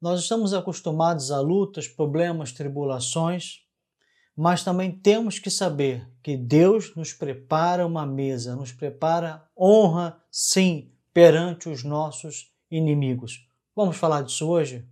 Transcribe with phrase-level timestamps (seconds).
[0.00, 3.66] Nós estamos acostumados a lutas, problemas, tribulações,
[4.34, 10.90] mas também temos que saber que Deus nos prepara uma mesa, nos prepara honra, sim,
[11.12, 13.46] perante os nossos inimigos.
[13.76, 14.88] Vamos falar disso hoje?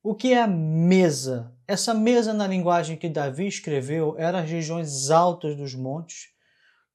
[0.00, 1.57] O que é a mesa?
[1.68, 6.28] Essa mesa, na linguagem que Davi escreveu, era as regiões altas dos montes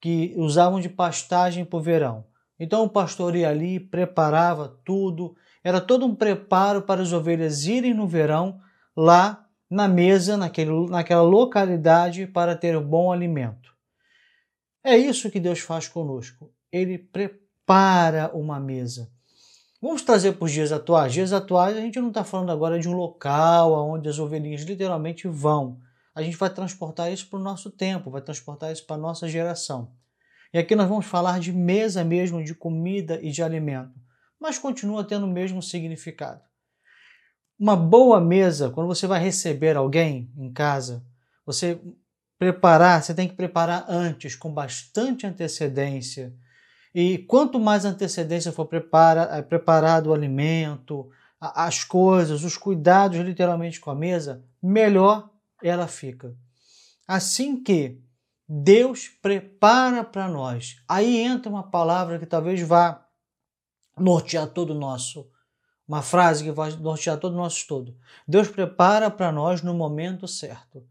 [0.01, 2.25] que usavam de pastagem para o verão.
[2.59, 7.93] Então o pastor ia ali, preparava tudo, era todo um preparo para as ovelhas irem
[7.93, 8.59] no verão
[8.97, 13.71] lá na mesa, naquele, naquela localidade, para ter um bom alimento.
[14.83, 16.51] É isso que Deus faz conosco.
[16.71, 19.12] Ele prepara uma mesa.
[19.83, 21.11] Vamos trazer para os dias atuais.
[21.11, 25.27] Dias atuais, a gente não está falando agora de um local onde as ovelhinhas literalmente
[25.27, 25.77] vão.
[26.15, 29.27] A gente vai transportar isso para o nosso tempo, vai transportar isso para a nossa
[29.27, 29.91] geração.
[30.53, 33.99] E aqui nós vamos falar de mesa mesmo, de comida e de alimento,
[34.39, 36.39] mas continua tendo o mesmo significado.
[37.59, 41.05] Uma boa mesa, quando você vai receber alguém em casa,
[41.45, 41.77] você
[42.39, 46.33] preparar, você tem que preparar antes, com bastante antecedência
[46.93, 53.79] e quanto mais antecedência for prepara, eh, preparado o alimento, as coisas, os cuidados literalmente
[53.79, 55.29] com a mesa, melhor
[55.61, 56.35] ela fica.
[57.07, 57.99] Assim que
[58.47, 63.05] Deus prepara para nós, aí entra uma palavra que talvez vá
[63.97, 65.29] nortear todo o nosso,
[65.87, 67.97] uma frase que vai nortear todo o nosso estudo.
[68.27, 70.85] Deus prepara para nós no momento certo.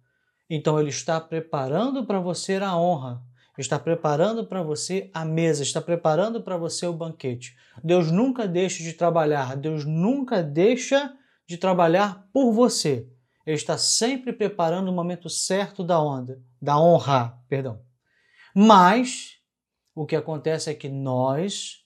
[0.51, 3.23] Então Ele está preparando para você a honra,
[3.61, 7.57] está preparando para você a mesa, está preparando para você o banquete.
[7.83, 11.15] Deus nunca deixa de trabalhar, Deus nunca deixa
[11.47, 13.07] de trabalhar por você.
[13.45, 17.81] Ele está sempre preparando o momento certo da onda, da honra, perdão.
[18.55, 19.39] Mas
[19.95, 21.83] o que acontece é que nós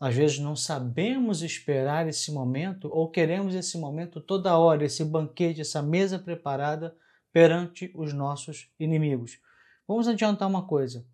[0.00, 5.60] às vezes não sabemos esperar esse momento ou queremos esse momento toda hora, esse banquete,
[5.60, 6.96] essa mesa preparada
[7.30, 9.38] perante os nossos inimigos.
[9.90, 11.04] Vamos adiantar uma coisa.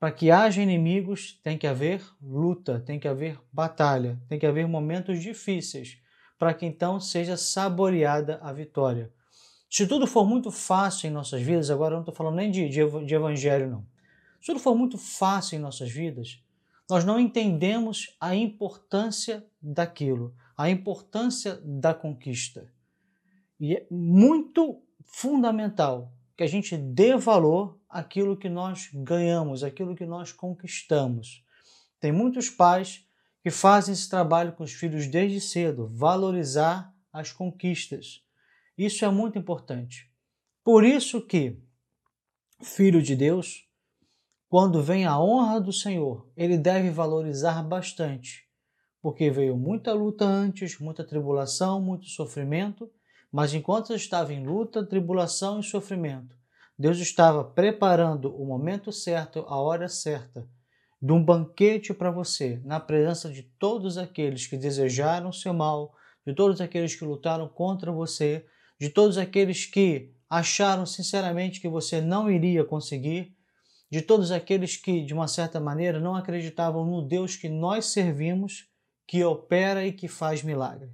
[0.00, 4.66] Para que haja inimigos, tem que haver luta, tem que haver batalha, tem que haver
[4.66, 5.98] momentos difíceis,
[6.38, 9.12] para que então seja saboreada a vitória.
[9.68, 12.66] Se tudo for muito fácil em nossas vidas, agora eu não estou falando nem de,
[12.70, 13.86] de, de evangelho, não.
[14.40, 16.42] Se tudo for muito fácil em nossas vidas,
[16.88, 22.72] nós não entendemos a importância daquilo, a importância da conquista.
[23.60, 30.04] E é muito fundamental que a gente dê valor àquilo que nós ganhamos, aquilo que
[30.04, 31.42] nós conquistamos.
[31.98, 33.06] Tem muitos pais
[33.42, 38.22] que fazem esse trabalho com os filhos desde cedo, valorizar as conquistas.
[38.76, 40.10] Isso é muito importante.
[40.62, 41.58] Por isso que
[42.60, 43.66] filho de Deus,
[44.48, 48.46] quando vem a honra do Senhor, ele deve valorizar bastante,
[49.00, 52.90] porque veio muita luta antes, muita tribulação, muito sofrimento,
[53.32, 56.36] mas enquanto estava em luta, tribulação e sofrimento,
[56.78, 60.46] Deus estava preparando o momento certo, a hora certa,
[61.00, 65.94] de um banquete para você, na presença de todos aqueles que desejaram seu mal,
[66.26, 68.44] de todos aqueles que lutaram contra você,
[68.78, 73.34] de todos aqueles que acharam sinceramente que você não iria conseguir,
[73.90, 78.68] de todos aqueles que, de uma certa maneira, não acreditavam no Deus que nós servimos,
[79.06, 80.90] que opera e que faz milagre.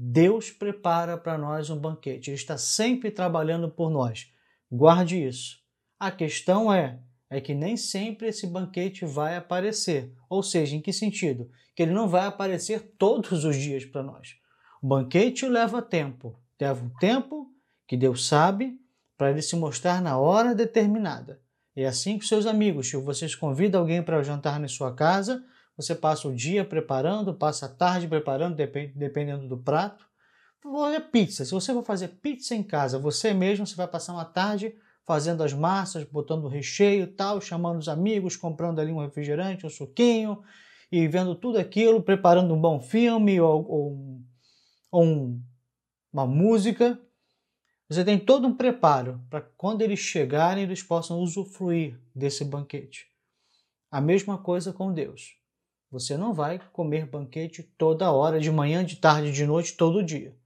[0.00, 2.30] Deus prepara para nós um banquete.
[2.30, 4.32] Ele está sempre trabalhando por nós.
[4.70, 5.58] Guarde isso.
[5.98, 10.14] A questão é, é que nem sempre esse banquete vai aparecer.
[10.30, 11.50] Ou seja, em que sentido?
[11.74, 14.36] Que ele não vai aparecer todos os dias para nós.
[14.80, 16.38] O banquete leva tempo.
[16.60, 17.52] Leva um tempo
[17.84, 18.78] que Deus sabe
[19.16, 21.40] para ele se mostrar na hora determinada.
[21.74, 22.88] É assim com seus amigos.
[22.88, 25.44] Se vocês convidam alguém para jantar na sua casa,
[25.78, 30.04] você passa o dia preparando, passa a tarde preparando, dependendo do prato.
[30.60, 31.44] Vou fazer pizza.
[31.44, 34.74] Se você for fazer pizza em casa, você mesmo, você vai passar uma tarde
[35.06, 39.70] fazendo as massas, botando o recheio tal, chamando os amigos, comprando ali um refrigerante, um
[39.70, 40.42] suquinho
[40.90, 44.20] e vendo tudo aquilo, preparando um bom filme ou, ou,
[44.90, 45.40] ou um,
[46.12, 47.00] uma música.
[47.88, 53.06] Você tem todo um preparo para quando eles chegarem, eles possam usufruir desse banquete.
[53.92, 55.37] A mesma coisa com Deus.
[55.90, 60.36] Você não vai comer banquete toda hora, de manhã, de tarde, de noite, todo dia.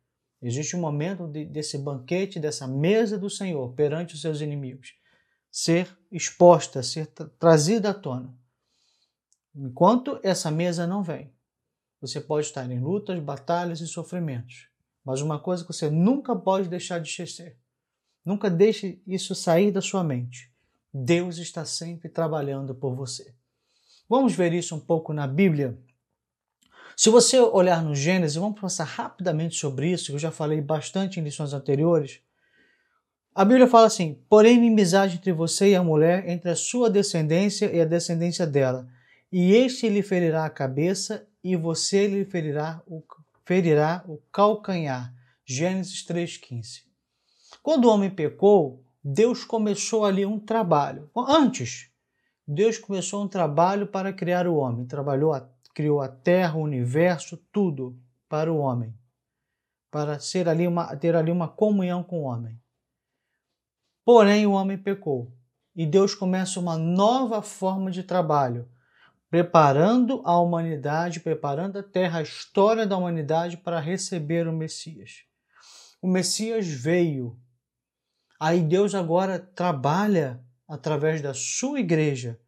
[0.41, 4.95] Existe um momento de, desse banquete, dessa mesa do Senhor perante os seus inimigos,
[5.51, 7.07] ser exposta, ser
[7.39, 8.35] trazida à tona.
[9.55, 11.33] Enquanto essa mesa não vem,
[12.01, 14.69] você pode estar em lutas, batalhas e sofrimentos.
[15.05, 17.57] Mas uma coisa que você nunca pode deixar de esquecer
[18.25, 20.53] Nunca deixe isso sair da sua mente.
[20.95, 23.35] Deus está sempre trabalhando por você.
[24.13, 25.75] Vamos ver isso um pouco na Bíblia.
[26.95, 31.19] Se você olhar no Gênesis, vamos passar rapidamente sobre isso, que eu já falei bastante
[31.19, 32.21] em lições anteriores.
[33.35, 37.75] A Bíblia fala assim: porém, inimizade entre você e a mulher, entre a sua descendência
[37.75, 38.87] e a descendência dela,
[39.33, 43.03] e este lhe ferirá a cabeça, e você lhe ferirá o,
[43.47, 45.11] ferirá o calcanhar.
[45.43, 46.83] Gênesis 3,15.
[47.63, 51.11] Quando o homem pecou, Deus começou ali um trabalho.
[51.17, 51.91] Antes,
[52.47, 54.87] Deus começou um trabalho para criar o homem.
[54.87, 55.35] Trabalhou,
[55.75, 57.99] criou a terra, o universo, tudo
[58.29, 58.95] para o homem,
[59.91, 62.59] para ser ali uma, ter ali uma comunhão com o homem.
[64.05, 65.33] Porém, o homem pecou
[65.75, 68.69] e Deus começa uma nova forma de trabalho,
[69.31, 75.25] preparando a humanidade, preparando a terra, a história da humanidade para receber o Messias.
[76.01, 77.39] O Messias veio.
[78.39, 82.41] Aí Deus agora trabalha através da sua igreja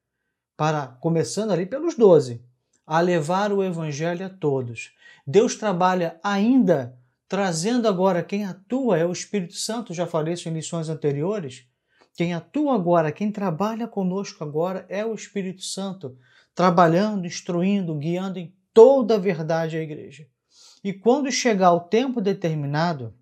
[0.57, 2.43] para, começando ali pelos doze,
[2.87, 4.95] a levar o evangelho a todos.
[5.27, 6.99] Deus trabalha ainda
[7.29, 11.67] trazendo agora quem atua é o Espírito Santo, já falei isso em lições anteriores.
[12.15, 16.17] Quem atua agora, quem trabalha conosco agora é o Espírito Santo,
[16.55, 20.27] trabalhando, instruindo, guiando em toda a verdade a igreja.
[20.83, 23.13] E quando chegar o tempo determinado,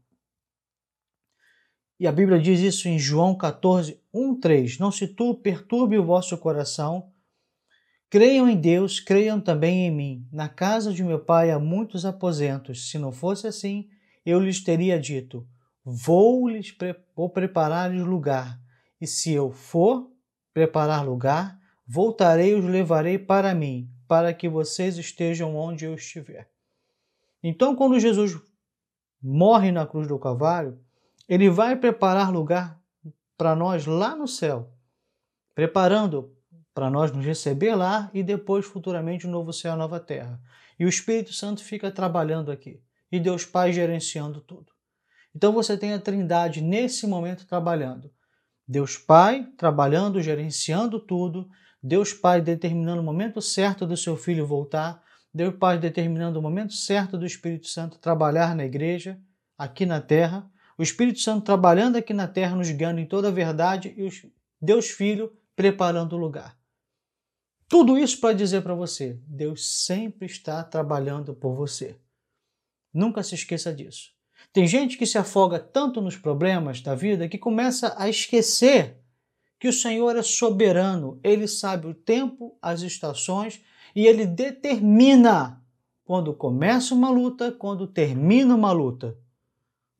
[2.02, 6.04] e a Bíblia diz isso em João 14, 1, 3: Não se tu perturbe o
[6.04, 7.12] vosso coração,
[8.12, 10.28] Creiam em Deus, creiam também em mim.
[10.30, 12.90] Na casa de meu pai há muitos aposentos.
[12.90, 13.88] Se não fosse assim,
[14.26, 15.48] eu lhes teria dito:
[15.82, 18.60] Vou lhes pre vou preparar-lhes lugar.
[19.00, 20.10] E se eu for
[20.52, 26.50] preparar lugar, voltarei e os levarei para mim, para que vocês estejam onde eu estiver.
[27.42, 28.38] Então, quando Jesus
[29.22, 30.78] morre na cruz do Calvário,
[31.32, 32.78] ele vai preparar lugar
[33.38, 34.70] para nós lá no céu,
[35.54, 36.36] preparando
[36.74, 40.38] para nós nos receber lá e depois futuramente o um novo céu, a nova terra.
[40.78, 44.72] E o Espírito Santo fica trabalhando aqui e Deus Pai gerenciando tudo.
[45.34, 48.12] Então você tem a Trindade nesse momento trabalhando.
[48.68, 51.48] Deus Pai trabalhando, gerenciando tudo,
[51.82, 55.02] Deus Pai determinando o momento certo do seu filho voltar,
[55.32, 59.18] Deus Pai determinando o momento certo do Espírito Santo trabalhar na igreja,
[59.56, 60.51] aqui na terra,
[60.82, 64.08] o Espírito Santo trabalhando aqui na terra, nos guiando em toda a verdade e
[64.60, 66.58] Deus Filho preparando o lugar.
[67.68, 71.94] Tudo isso para dizer para você: Deus sempre está trabalhando por você.
[72.92, 74.10] Nunca se esqueça disso.
[74.52, 78.98] Tem gente que se afoga tanto nos problemas da vida que começa a esquecer
[79.60, 83.62] que o Senhor é soberano, ele sabe o tempo, as estações
[83.94, 85.62] e ele determina
[86.04, 89.21] quando começa uma luta, quando termina uma luta.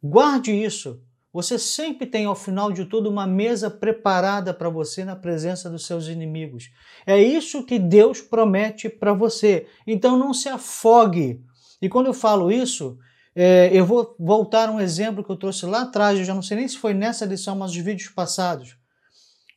[0.02, 1.00] Guarde isso.
[1.32, 5.86] Você sempre tem ao final de tudo uma mesa preparada para você na presença dos
[5.86, 6.70] seus inimigos.
[7.06, 9.66] É isso que Deus promete para você.
[9.86, 11.40] Então não se afogue.
[11.80, 12.98] E quando eu falo isso,
[13.34, 16.42] é, eu vou voltar a um exemplo que eu trouxe lá atrás, eu já não
[16.42, 18.76] sei nem se foi nessa lição, mas os vídeos passados.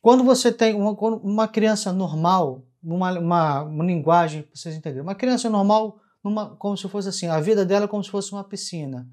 [0.00, 5.14] Quando você tem uma, uma criança normal, uma, uma, uma linguagem, para vocês entenderem, uma
[5.14, 8.44] criança normal, numa, como se fosse assim, a vida dela é como se fosse uma
[8.44, 9.06] piscina.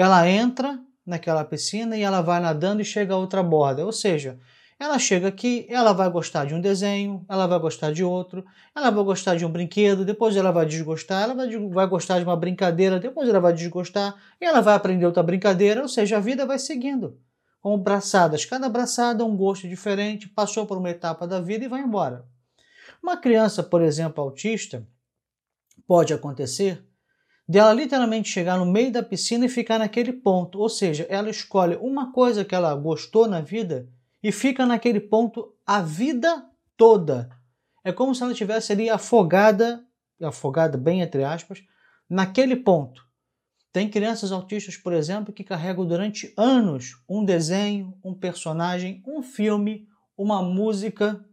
[0.00, 3.84] Ela entra naquela piscina e ela vai nadando e chega a outra borda.
[3.84, 4.38] Ou seja,
[4.78, 8.44] ela chega aqui, ela vai gostar de um desenho, ela vai gostar de outro,
[8.76, 12.24] ela vai gostar de um brinquedo, depois ela vai desgostar, ela vai, vai gostar de
[12.24, 16.20] uma brincadeira, depois ela vai desgostar, e ela vai aprender outra brincadeira, ou seja, a
[16.20, 17.18] vida vai seguindo.
[17.60, 21.80] Com braçadas, cada braçada um gosto diferente, passou por uma etapa da vida e vai
[21.80, 22.24] embora.
[23.02, 24.86] Uma criança, por exemplo, autista,
[25.88, 26.87] pode acontecer
[27.48, 30.60] dela literalmente chegar no meio da piscina e ficar naquele ponto.
[30.60, 33.88] Ou seja, ela escolhe uma coisa que ela gostou na vida
[34.22, 36.44] e fica naquele ponto a vida
[36.76, 37.30] toda.
[37.82, 39.82] É como se ela tivesse ali afogada,
[40.20, 41.62] afogada bem entre aspas,
[42.08, 43.08] naquele ponto.
[43.72, 49.86] Tem crianças autistas, por exemplo, que carregam durante anos um desenho, um personagem, um filme,
[50.16, 51.24] uma música,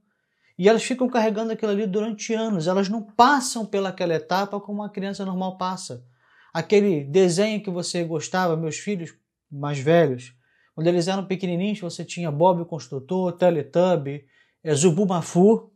[0.57, 2.67] e elas ficam carregando aquilo ali durante anos.
[2.67, 6.05] Elas não passam pelaquela etapa como uma criança normal passa.
[6.53, 9.13] Aquele desenho que você gostava, meus filhos
[9.51, 10.33] mais velhos,
[10.73, 14.25] quando eles eram pequenininhos, você tinha Bob o Construtor, Teletubby,
[14.63, 15.71] é, Zubumafu.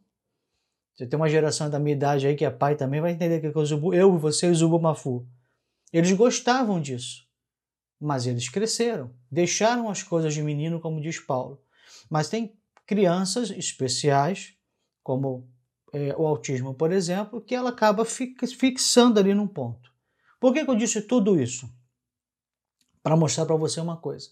[0.95, 3.48] Você tem uma geração da minha idade aí que é pai também, vai entender que
[3.48, 5.25] é o Zubu, eu e você e o Zubumafu.
[5.91, 7.25] Eles gostavam disso,
[8.00, 11.62] mas eles cresceram, deixaram as coisas de menino, como diz Paulo.
[12.09, 12.53] Mas tem
[12.86, 14.58] crianças especiais
[15.09, 15.49] como
[15.91, 19.91] é, o autismo, por exemplo, que ela acaba fixando ali num ponto.
[20.39, 21.67] Por que, que eu disse tudo isso?
[23.01, 24.29] Para mostrar para você uma coisa.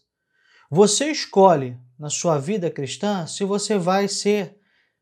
[0.69, 4.55] Você escolhe na sua vida cristã se você vai ser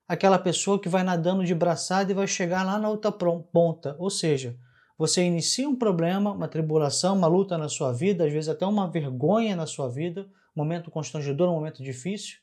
[0.07, 3.97] aquela pessoa que vai nadando de braçada e vai chegar lá na outra ponta.
[3.99, 4.57] Ou seja,
[4.97, 8.89] você inicia um problema, uma tribulação, uma luta na sua vida, às vezes até uma
[8.89, 10.21] vergonha na sua vida,
[10.55, 12.37] um momento constrangedor, um momento difícil.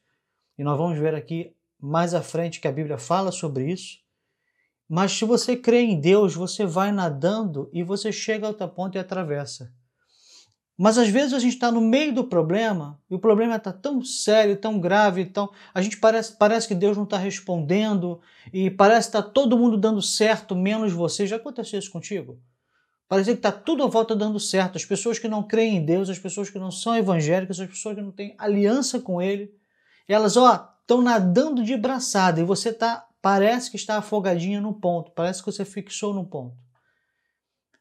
[0.58, 3.98] E nós vamos ver aqui mais à frente que a Bíblia fala sobre isso.
[4.88, 8.96] Mas se você crê em Deus, você vai nadando e você chega a outra ponta
[8.96, 9.72] e atravessa.
[10.78, 14.02] Mas às vezes a gente está no meio do problema e o problema está tão
[14.02, 15.50] sério, tão grave, tão...
[15.74, 18.20] a gente parece, parece que Deus não está respondendo
[18.52, 21.26] e parece que está todo mundo dando certo, menos você.
[21.26, 22.40] Já aconteceu isso contigo?
[23.08, 24.76] Parece que está tudo à volta dando certo.
[24.76, 27.96] As pessoas que não creem em Deus, as pessoas que não são evangélicas, as pessoas
[27.96, 29.52] que não têm aliança com Ele,
[30.08, 35.12] elas ó estão nadando de braçada e você tá parece que está afogadinha no ponto,
[35.12, 36.56] parece que você fixou no ponto.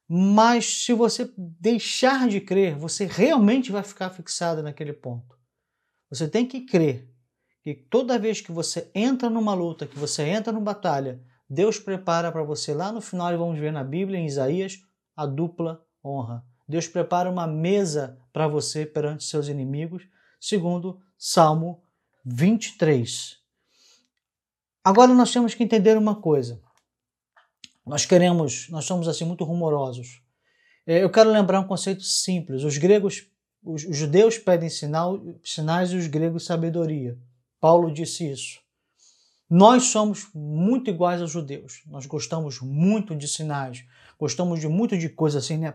[0.07, 5.39] Mas se você deixar de crer, você realmente vai ficar fixado naquele ponto.
[6.09, 7.09] Você tem que crer
[7.63, 12.31] que toda vez que você entra numa luta, que você entra numa batalha, Deus prepara
[12.31, 14.79] para você lá no final, e vamos ver na Bíblia, em Isaías,
[15.15, 16.43] a dupla honra.
[16.67, 20.03] Deus prepara uma mesa para você perante seus inimigos,
[20.39, 21.83] segundo Salmo
[22.23, 23.37] 23.
[24.83, 26.61] Agora nós temos que entender uma coisa.
[27.85, 30.21] Nós queremos, nós somos assim muito rumorosos.
[30.85, 32.63] É, eu quero lembrar um conceito simples.
[32.63, 33.27] Os gregos,
[33.63, 37.17] os judeus pedem sinal, sinais e os gregos sabedoria.
[37.59, 38.59] Paulo disse isso.
[39.49, 41.83] Nós somos muito iguais aos judeus.
[41.85, 43.83] Nós gostamos muito de sinais,
[44.17, 45.73] gostamos de muito de coisas assim, né?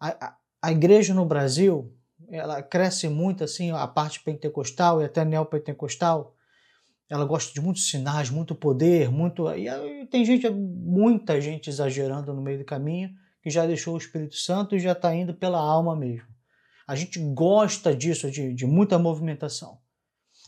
[0.00, 1.94] A, a, a igreja no Brasil,
[2.32, 6.34] ela cresce muito assim, a parte pentecostal e até neopentecostal
[7.12, 9.46] ela gosta de muitos sinais, muito poder, muito.
[9.52, 13.10] E tem gente, muita gente exagerando no meio do caminho,
[13.42, 16.28] que já deixou o Espírito Santo e já está indo pela alma mesmo.
[16.88, 19.76] A gente gosta disso, de, de muita movimentação.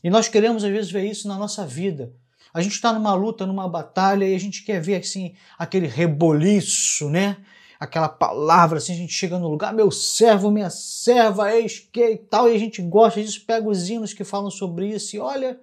[0.03, 2.15] E nós queremos, às vezes, ver isso na nossa vida.
[2.53, 7.11] A gente está numa luta, numa batalha, e a gente quer ver assim aquele reboliço,
[7.11, 7.37] né?
[7.85, 12.17] Aquela palavra, assim, a gente chega no lugar, meu servo, minha serva, eis que e
[12.17, 15.61] tal, e a gente gosta disso, pega os hinos que falam sobre isso, e olha,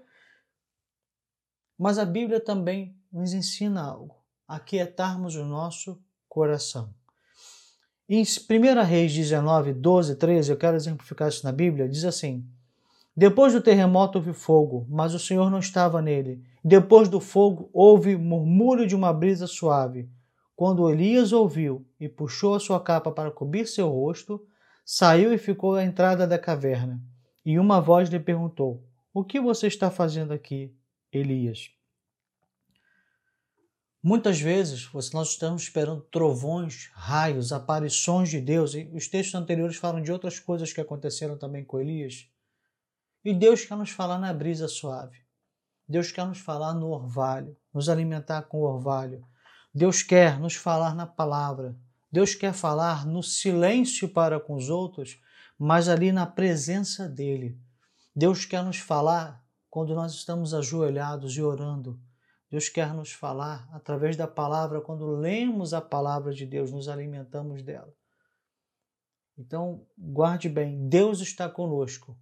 [1.79, 4.15] mas a Bíblia também nos ensina algo:
[4.47, 5.99] aquietarmos o nosso
[6.29, 6.93] coração.
[8.07, 12.45] Em 1 Reis 19, 12, 13, eu quero exemplificar isso na Bíblia, diz assim:
[13.17, 16.45] Depois do terremoto houve fogo, mas o Senhor não estava nele.
[16.63, 20.07] Depois do fogo houve murmúrio de uma brisa suave.
[20.61, 24.47] Quando Elias ouviu e puxou a sua capa para cobrir seu rosto,
[24.85, 27.01] saiu e ficou à entrada da caverna.
[27.43, 30.71] E uma voz lhe perguntou: O que você está fazendo aqui,
[31.11, 31.71] Elias.
[34.03, 39.99] Muitas vezes nós estamos esperando trovões, raios, aparições de Deus, e os textos anteriores falam
[39.99, 42.29] de outras coisas que aconteceram também com Elias.
[43.25, 45.21] E Deus quer nos falar na brisa suave.
[45.87, 49.25] Deus quer nos falar no orvalho, nos alimentar com orvalho.
[49.73, 51.75] Deus quer nos falar na palavra.
[52.11, 55.19] Deus quer falar no silêncio para com os outros,
[55.57, 57.57] mas ali na presença dele.
[58.13, 61.99] Deus quer nos falar quando nós estamos ajoelhados e orando.
[62.49, 67.63] Deus quer nos falar através da palavra, quando lemos a palavra de Deus, nos alimentamos
[67.63, 67.93] dela.
[69.37, 72.17] Então, guarde bem: Deus está conosco.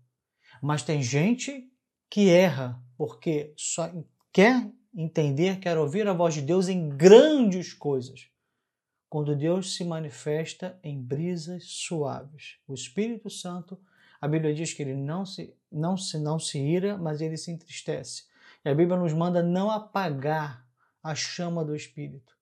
[0.62, 1.72] Mas tem gente
[2.08, 3.92] que erra porque só
[4.32, 8.28] quer entender, quer ouvir a voz de Deus em grandes coisas.
[9.10, 12.58] Quando Deus se manifesta em brisas suaves.
[12.68, 13.80] O Espírito Santo
[14.22, 17.52] a Bíblia diz que ele não se, não se, não se ira, mas ele se
[17.52, 18.24] entristece.
[18.66, 20.68] E a Bíblia nos manda não apagar
[21.02, 22.38] a chama do Espírito.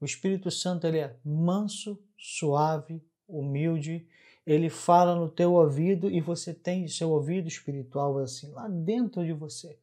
[0.00, 4.08] O Espírito Santo ele é manso, suave, humilde.
[4.46, 9.34] Ele fala no teu ouvido e você tem seu ouvido espiritual assim lá dentro de
[9.34, 9.78] você.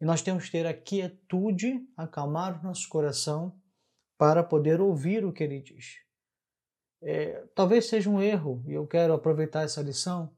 [0.00, 3.54] E nós temos que ter a quietude, acalmar o nosso coração
[4.16, 5.98] para poder ouvir o que ele diz.
[7.02, 10.30] É, talvez seja um erro, e eu quero aproveitar essa lição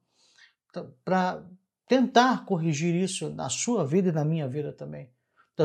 [1.05, 1.45] para
[1.87, 5.11] tentar corrigir isso na sua vida e na minha vida também.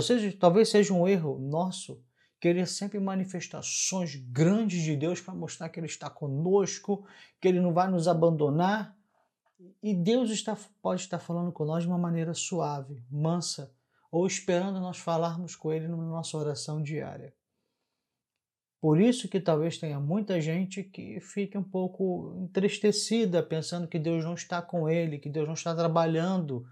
[0.01, 2.03] Seja, talvez seja um erro nosso
[2.39, 7.05] querer sempre manifestações grandes de Deus para mostrar que Ele está conosco,
[7.39, 8.95] que Ele não vai nos abandonar.
[9.81, 13.73] E Deus está, pode estar falando com nós de uma maneira suave, mansa,
[14.11, 17.33] ou esperando nós falarmos com Ele na nossa oração diária.
[18.79, 24.23] Por isso que talvez tenha muita gente que fique um pouco entristecida, pensando que Deus
[24.23, 26.63] não está com ele, que Deus não está trabalhando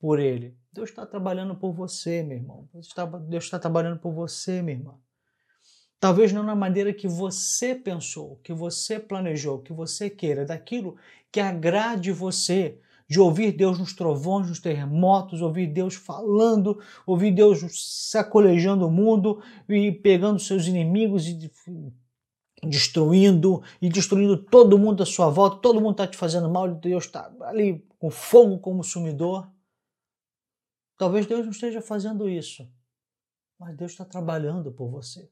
[0.00, 0.58] por ele.
[0.72, 2.68] Deus está trabalhando por você, meu irmão.
[2.72, 4.98] Deus está, Deus está trabalhando por você, minha irmã.
[6.00, 10.96] Talvez não na maneira que você pensou, que você planejou, que você queira, daquilo
[11.30, 17.60] que agrade você, de ouvir Deus nos trovões, nos terremotos, ouvir Deus falando, ouvir Deus
[18.10, 21.50] sacolejando o mundo e pegando seus inimigos e
[22.62, 27.04] destruindo e destruindo todo mundo à sua volta, todo mundo está te fazendo mal, Deus
[27.04, 29.50] está ali com fogo como sumidor.
[30.96, 32.66] Talvez Deus não esteja fazendo isso,
[33.58, 35.30] mas Deus está trabalhando por você.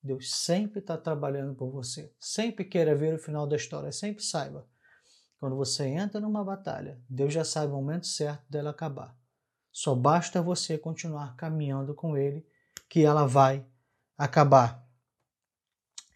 [0.00, 2.12] Deus sempre está trabalhando por você.
[2.18, 4.66] Sempre queira ver o final da história, sempre saiba
[5.42, 9.12] quando você entra numa batalha, Deus já sabe o momento certo dela acabar.
[9.72, 12.46] Só basta você continuar caminhando com Ele
[12.88, 13.66] que ela vai
[14.16, 14.86] acabar.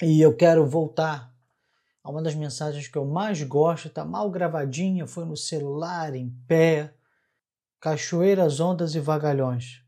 [0.00, 1.34] E eu quero voltar
[2.04, 6.30] a uma das mensagens que eu mais gosto, está mal gravadinha, foi no celular, em
[6.46, 6.94] pé,
[7.80, 9.82] cachoeiras, ondas e vagalhões.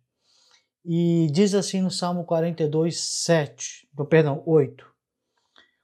[0.85, 4.85] E diz assim no Salmo 42, 7, perdão, 8.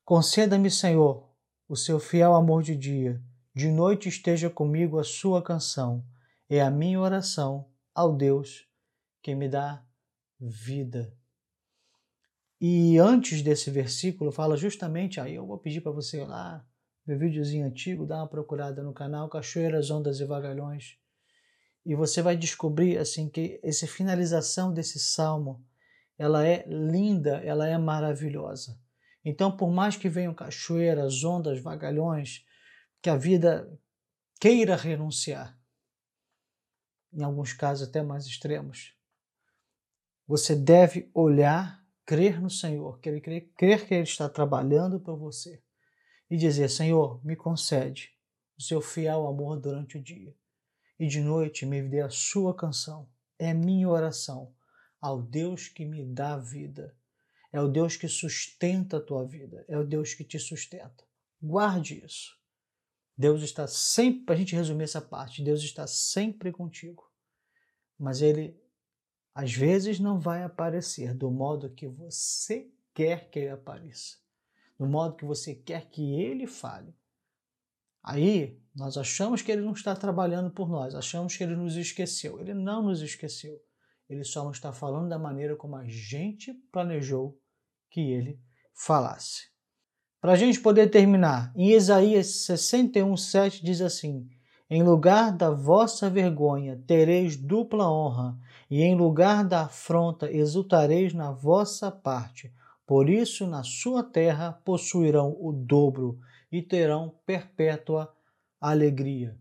[0.05, 1.31] Conceda-me, Senhor,
[1.69, 3.23] o seu fiel amor de dia
[3.55, 6.05] de noite esteja comigo a sua canção,
[6.49, 8.69] é a minha oração ao Deus
[9.23, 9.85] que me dá
[10.41, 11.17] vida.
[12.61, 16.67] E antes desse versículo fala justamente, aí eu vou pedir para você lá,
[17.07, 20.99] meu videozinho antigo, dar uma procurada no canal Cachoeiras, Ondas e Vagalhões,
[21.87, 25.63] e você vai descobrir assim que essa finalização desse salmo,
[26.19, 28.81] ela é linda, ela é maravilhosa.
[29.25, 32.45] Então, por mais que venham cachoeiras, ondas, vagalhões,
[33.05, 33.71] que a vida
[34.41, 35.61] queira renunciar,
[37.13, 38.97] em alguns casos até mais extremos,
[40.27, 45.63] você deve olhar, crer no Senhor, crer, crer, crer que Ele está trabalhando para você
[46.31, 48.11] e dizer: Senhor, me concede
[48.59, 50.35] o seu fiel amor durante o dia
[50.99, 53.07] e de noite me dê a sua canção.
[53.39, 54.51] É minha oração
[54.99, 56.97] ao Deus que me dá vida.
[57.53, 59.63] É o Deus que sustenta a tua vida.
[59.69, 61.05] É o Deus que te sustenta.
[61.43, 62.43] Guarde isso.
[63.17, 67.05] Deus está sempre, para a gente resumir essa parte, Deus está sempre contigo.
[67.99, 68.61] Mas Ele,
[69.35, 74.17] às vezes, não vai aparecer do modo que você quer que Ele apareça,
[74.79, 76.95] do modo que você quer que Ele fale.
[78.03, 82.41] Aí, nós achamos que Ele não está trabalhando por nós, achamos que Ele nos esqueceu.
[82.41, 83.59] Ele não nos esqueceu.
[84.09, 87.41] Ele só não está falando da maneira como a gente planejou
[87.91, 88.39] que Ele
[88.75, 89.54] falasse.
[90.25, 94.27] Para a gente poder terminar, em Isaías 61, 7 diz assim:
[94.71, 98.35] Em lugar da vossa vergonha tereis dupla honra,
[98.71, 102.51] e em lugar da afronta exultareis na vossa parte.
[102.87, 106.19] Por isso, na sua terra possuirão o dobro
[106.51, 108.11] e terão perpétua
[108.59, 109.37] alegria.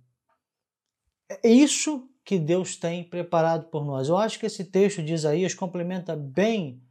[1.30, 4.10] É isso que Deus tem preparado por nós.
[4.10, 6.84] Eu acho que esse texto de Isaías complementa bem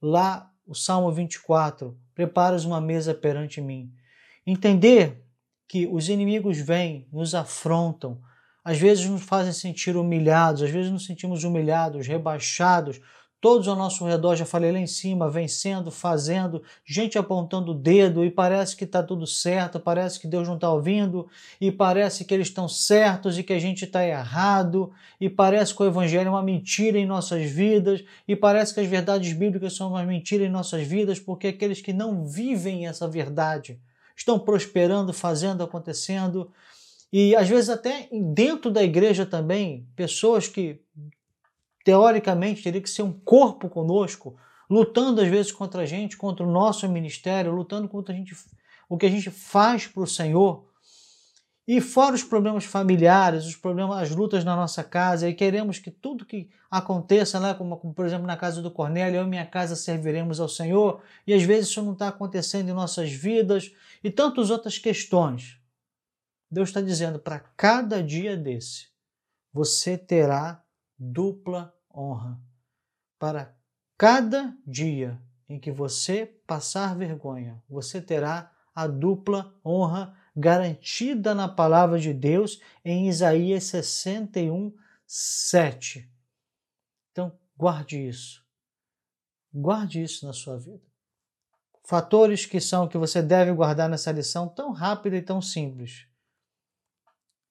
[0.00, 3.92] lá o Salmo 24, preparas uma mesa perante mim.
[4.46, 5.20] Entender
[5.66, 8.20] que os inimigos vêm, nos afrontam,
[8.64, 13.00] às vezes nos fazem sentir humilhados, às vezes nos sentimos humilhados, rebaixados,
[13.40, 18.24] todos ao nosso redor, já falei lá em cima, vencendo, fazendo, gente apontando o dedo
[18.24, 21.26] e parece que está tudo certo, parece que Deus não está ouvindo
[21.58, 25.82] e parece que eles estão certos e que a gente está errado e parece que
[25.82, 29.88] o Evangelho é uma mentira em nossas vidas e parece que as verdades bíblicas são
[29.88, 33.80] uma mentira em nossas vidas porque aqueles que não vivem essa verdade
[34.14, 36.50] estão prosperando, fazendo, acontecendo
[37.12, 40.80] e às vezes até dentro da igreja também, pessoas que
[41.90, 44.36] teoricamente teria que ser um corpo conosco,
[44.70, 48.32] lutando às vezes contra a gente, contra o nosso ministério, lutando contra a gente,
[48.88, 50.68] o que a gente faz para o Senhor.
[51.66, 55.90] E fora os problemas familiares, os problemas, as lutas na nossa casa, e queremos que
[55.90, 59.46] tudo que aconteça, né, como, como por exemplo na casa do Cornélio, eu e minha
[59.46, 63.72] casa serviremos ao Senhor, e às vezes isso não está acontecendo em nossas vidas,
[64.02, 65.58] e tantas outras questões.
[66.48, 68.86] Deus está dizendo para cada dia desse,
[69.52, 70.62] você terá
[70.96, 72.40] dupla honra.
[73.18, 73.54] Para
[73.96, 81.98] cada dia em que você passar vergonha, você terá a dupla honra garantida na palavra
[81.98, 84.74] de Deus em Isaías 61,
[85.06, 86.10] 7.
[87.10, 88.44] Então, guarde isso.
[89.52, 90.88] Guarde isso na sua vida.
[91.82, 96.06] Fatores que são que você deve guardar nessa lição tão rápida e tão simples.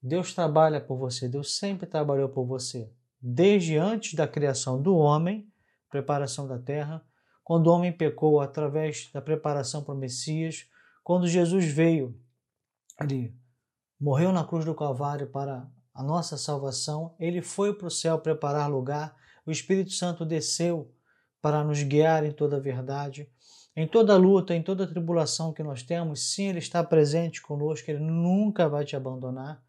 [0.01, 2.89] Deus trabalha por você, Deus sempre trabalhou por você
[3.21, 5.51] desde antes da criação do homem,
[5.89, 7.03] preparação da terra,
[7.43, 10.67] quando o homem pecou através da preparação para o Messias,
[11.03, 12.15] quando Jesus veio,
[13.01, 13.35] ele
[13.99, 18.69] morreu na cruz do Calvário para a nossa salvação, ele foi para o céu preparar
[18.69, 20.93] lugar, o Espírito Santo desceu
[21.41, 23.29] para nos guiar em toda a verdade.
[23.75, 27.99] Em toda luta, em toda tribulação que nós temos, sim, Ele está presente conosco, Ele
[27.99, 29.63] nunca vai te abandonar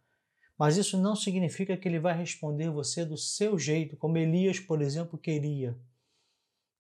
[0.61, 4.83] Mas isso não significa que ele vai responder você do seu jeito, como Elias, por
[4.83, 5.75] exemplo, queria.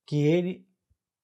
[0.04, 0.68] Que ele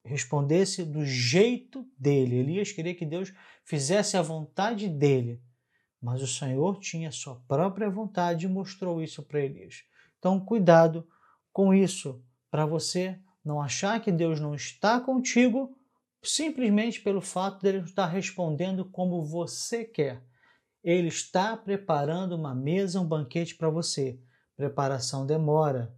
[0.02, 2.36] respondesse do jeito dele.
[2.36, 3.30] Elias queria que Deus
[3.62, 5.38] fizesse a vontade dele.
[6.00, 9.82] Mas o Senhor tinha sua própria vontade e mostrou isso para Elias.
[10.18, 11.06] Então, cuidado
[11.52, 15.76] com isso, para você não achar que Deus não está contigo
[16.22, 20.24] simplesmente pelo fato dele estar respondendo como você quer.
[20.86, 24.20] Ele está preparando uma mesa, um banquete para você.
[24.56, 25.92] Preparação demora.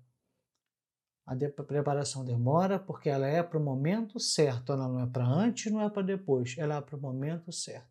[1.27, 4.73] A de preparação demora porque ela é para o momento certo.
[4.73, 6.57] Ela não é para antes, não é para depois.
[6.57, 7.87] Ela é para o momento certo.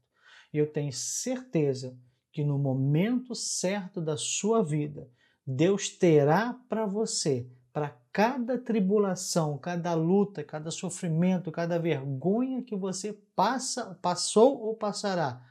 [0.51, 1.95] E eu tenho certeza
[2.31, 5.07] que no momento certo da sua vida,
[5.45, 13.13] Deus terá para você para cada tribulação, cada luta, cada sofrimento, cada vergonha que você
[13.35, 15.45] passa, passou ou passará,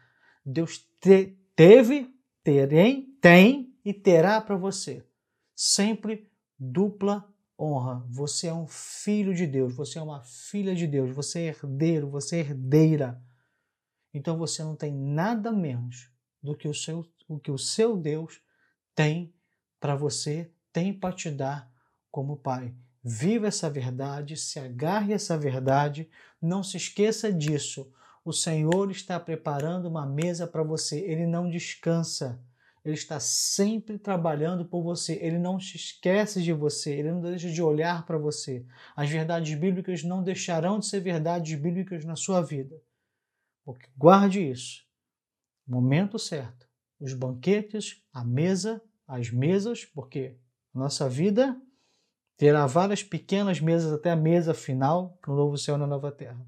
[0.46, 5.04] Deus te, teve, terem, tem e terá para você.
[5.56, 7.28] Sempre dupla
[7.58, 8.06] honra.
[8.08, 12.08] Você é um filho de Deus, você é uma filha de Deus, você é herdeiro,
[12.08, 13.20] você é herdeira.
[14.14, 16.08] Então você não tem nada menos
[16.42, 18.40] do que o seu, o que o seu Deus
[18.94, 19.34] tem
[19.80, 21.70] para você, tem para te dar
[22.10, 22.74] como pai.
[23.02, 26.08] Viva essa verdade, se agarre a essa verdade,
[26.40, 27.92] não se esqueça disso.
[28.26, 32.42] O Senhor está preparando uma mesa para você, ele não descansa.
[32.84, 37.48] Ele está sempre trabalhando por você, ele não se esquece de você, ele não deixa
[37.48, 38.66] de olhar para você.
[38.96, 42.76] As verdades bíblicas não deixarão de ser verdades bíblicas na sua vida.
[43.64, 44.84] Porque guarde isso.
[45.64, 46.66] Momento certo.
[46.98, 50.36] Os banquetes, a mesa, as mesas, porque
[50.74, 51.56] nossa vida
[52.36, 56.46] Terá várias pequenas mesas até a mesa final no novo céu e na nova terra.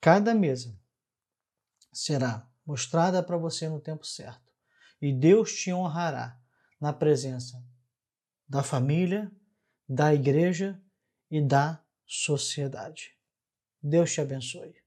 [0.00, 0.80] Cada mesa
[1.92, 4.50] será mostrada para você no tempo certo.
[5.00, 6.40] E Deus te honrará
[6.80, 7.62] na presença
[8.48, 9.30] da família,
[9.88, 10.80] da igreja
[11.30, 13.14] e da sociedade.
[13.82, 14.79] Deus te abençoe.